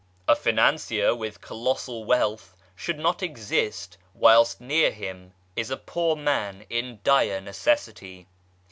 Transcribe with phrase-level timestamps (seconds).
[0.27, 6.65] A Financier with colossal wealth should not exist whilst near him is a poor man
[6.71, 8.25] in dire necessity.